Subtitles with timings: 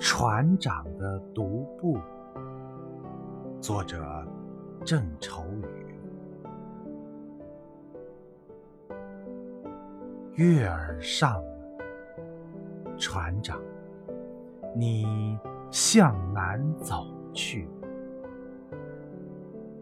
[0.00, 1.98] 船长的独步，
[3.60, 4.02] 作者
[4.82, 5.94] 郑愁予。
[10.36, 11.44] 月儿上，
[12.96, 13.60] 船长，
[14.74, 15.38] 你
[15.70, 17.68] 向南走去，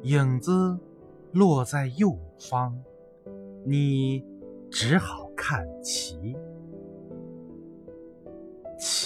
[0.02, 0.76] 影子
[1.30, 2.76] 落在右方，
[3.64, 4.26] 你
[4.68, 6.36] 只好看齐。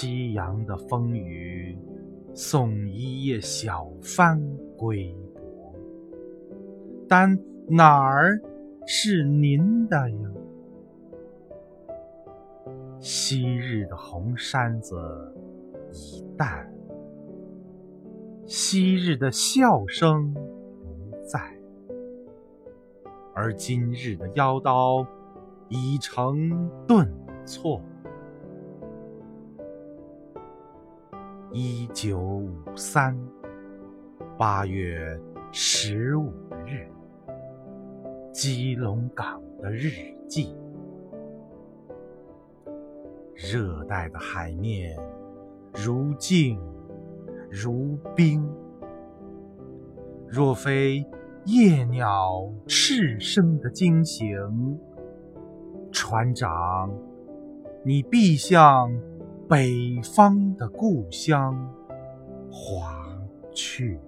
[0.03, 1.79] 夕阳的风雨
[2.35, 4.37] 送一叶小帆
[4.77, 5.73] 归泊，
[7.09, 7.39] 但
[7.69, 8.37] 哪儿
[8.85, 10.31] 是您的呀？
[12.99, 14.97] 昔日的红衫子
[15.93, 16.69] 已淡，
[18.45, 21.39] 昔日的笑声不在，
[23.37, 25.07] 而今日的腰刀
[25.69, 27.09] 已成顿
[27.47, 27.81] 挫。
[31.55, 33.15] 一九五三
[34.39, 36.33] 八月十五
[36.65, 36.89] 日，
[38.33, 39.91] 基隆港的日
[40.27, 40.57] 记。
[43.35, 44.97] 热带的海面
[45.75, 46.59] 如镜
[47.51, 48.51] 如冰，
[50.27, 51.05] 若非
[51.45, 54.27] 夜鸟翅声的惊醒，
[55.91, 56.91] 船长，
[57.85, 58.91] 你必向。
[59.49, 61.55] 北方的故乡，
[62.51, 63.19] 划
[63.55, 63.99] 去。